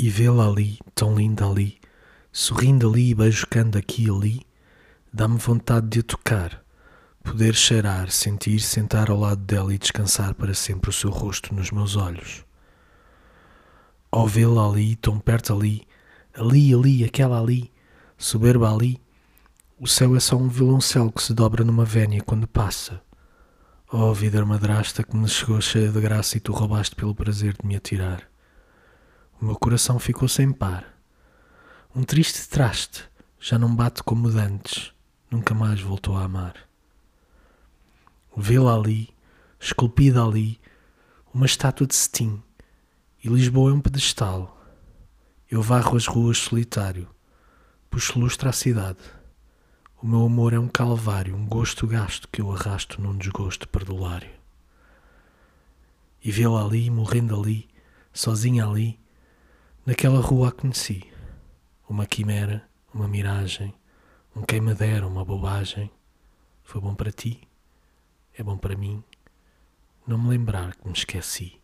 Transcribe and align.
E 0.00 0.08
vê-la 0.08 0.46
ali, 0.46 0.78
tão 0.94 1.16
linda 1.16 1.44
ali, 1.44 1.76
sorrindo 2.30 2.88
ali 2.88 3.10
e 3.10 3.14
beijocando 3.14 3.76
aqui 3.76 4.04
e 4.04 4.10
ali, 4.10 4.46
dá-me 5.12 5.38
vontade 5.38 5.88
de 5.88 5.98
a 5.98 6.02
tocar, 6.04 6.64
poder 7.24 7.52
cheirar, 7.52 8.08
sentir, 8.08 8.60
sentar 8.60 9.10
ao 9.10 9.18
lado 9.18 9.42
dela 9.42 9.74
e 9.74 9.78
descansar 9.78 10.34
para 10.34 10.54
sempre 10.54 10.90
o 10.90 10.92
seu 10.92 11.10
rosto 11.10 11.52
nos 11.52 11.72
meus 11.72 11.96
olhos. 11.96 12.44
Ao 14.12 14.24
vê-la 14.24 14.68
ali, 14.68 14.94
tão 14.94 15.18
perto 15.18 15.52
ali, 15.52 15.82
ali, 16.32 16.72
ali, 16.72 17.04
aquela 17.04 17.40
ali, 17.40 17.72
soberba 18.16 18.72
ali, 18.72 19.00
o 19.80 19.88
céu 19.88 20.14
é 20.14 20.20
só 20.20 20.36
um 20.36 20.48
violoncelo 20.48 21.10
que 21.10 21.22
se 21.24 21.34
dobra 21.34 21.64
numa 21.64 21.84
vénia 21.84 22.22
quando 22.22 22.46
passa. 22.46 23.02
Oh, 23.90 24.14
vida 24.14 24.44
madrasta 24.44 25.02
que 25.02 25.16
me 25.16 25.28
chegou 25.28 25.60
cheia 25.60 25.90
de 25.90 26.00
graça 26.00 26.36
e 26.36 26.40
tu 26.40 26.52
roubaste 26.52 26.94
pelo 26.94 27.16
prazer 27.16 27.56
de 27.60 27.66
me 27.66 27.74
atirar. 27.74 28.28
O 29.40 29.44
meu 29.44 29.54
coração 29.54 30.00
ficou 30.00 30.28
sem 30.28 30.50
par. 30.50 30.84
Um 31.94 32.02
triste 32.02 32.48
traste, 32.48 33.04
já 33.38 33.56
não 33.56 33.72
bate 33.72 34.02
como 34.02 34.32
dantes, 34.32 34.92
nunca 35.30 35.54
mais 35.54 35.80
voltou 35.80 36.16
a 36.16 36.24
amar. 36.24 36.56
Vê-la 38.36 38.74
ali, 38.74 39.14
esculpida 39.60 40.24
ali, 40.24 40.60
uma 41.32 41.46
estátua 41.46 41.86
de 41.86 41.94
cetim, 41.94 42.42
e 43.22 43.28
Lisboa 43.28 43.70
é 43.70 43.74
um 43.74 43.80
pedestal. 43.80 44.60
Eu 45.48 45.62
varro 45.62 45.96
as 45.96 46.08
ruas 46.08 46.38
solitário, 46.38 47.08
puxo 47.88 48.18
lustre 48.18 48.48
à 48.48 48.52
cidade. 48.52 48.98
O 50.02 50.06
meu 50.08 50.26
amor 50.26 50.52
é 50.52 50.58
um 50.58 50.68
calvário, 50.68 51.36
um 51.36 51.46
gosto 51.46 51.86
gasto 51.86 52.26
que 52.26 52.40
eu 52.40 52.50
arrasto 52.50 53.00
num 53.00 53.16
desgosto 53.16 53.68
perdulário. 53.68 54.30
E 56.24 56.32
vê-la 56.32 56.64
ali, 56.64 56.90
morrendo 56.90 57.40
ali, 57.40 57.68
sozinha 58.12 58.66
ali, 58.66 58.98
naquela 59.88 60.20
rua 60.20 60.48
a 60.50 60.52
conheci. 60.52 61.02
Uma 61.88 62.04
quimera, 62.04 62.62
uma 62.92 63.08
miragem, 63.08 63.74
um 64.36 64.42
queimadera, 64.42 65.06
uma 65.06 65.24
bobagem. 65.24 65.90
Foi 66.62 66.78
bom 66.78 66.94
para 66.94 67.10
ti, 67.10 67.40
é 68.36 68.42
bom 68.42 68.58
para 68.58 68.76
mim, 68.76 69.02
não 70.06 70.18
me 70.18 70.28
lembrar 70.28 70.76
que 70.76 70.86
me 70.86 70.92
esqueci. 70.92 71.58